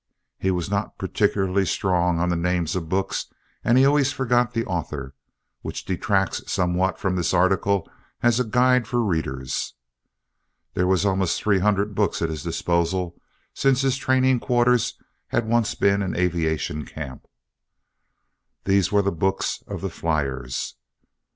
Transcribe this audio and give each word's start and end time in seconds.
He 0.39 0.49
was 0.49 0.67
not 0.67 0.97
particularly 0.97 1.63
strong 1.63 2.17
on 2.19 2.29
the 2.29 2.35
names 2.35 2.75
of 2.75 2.89
books 2.89 3.27
and 3.63 3.77
he 3.77 3.85
always 3.85 4.11
forgot 4.11 4.51
the 4.51 4.65
author, 4.65 5.13
which 5.61 5.85
detracts 5.85 6.51
somewhat 6.51 6.97
from 6.97 7.15
this 7.15 7.35
article 7.35 7.87
as 8.23 8.39
a 8.39 8.43
guide 8.43 8.87
for 8.87 9.03
readers. 9.03 9.75
There 10.73 10.87
were 10.87 10.97
almost 11.05 11.39
three 11.39 11.59
hundred 11.59 11.93
books 11.93 12.19
at 12.23 12.29
his 12.31 12.41
disposal, 12.41 13.15
since 13.53 13.81
his 13.81 13.95
training 13.95 14.39
quarters 14.39 14.97
had 15.27 15.47
once 15.47 15.75
been 15.75 16.01
an 16.01 16.15
aviation 16.17 16.83
camp. 16.83 17.27
These 18.63 18.91
were 18.91 19.03
the 19.03 19.11
books 19.11 19.63
of 19.67 19.81
the 19.81 19.89
fliers. 19.91 20.77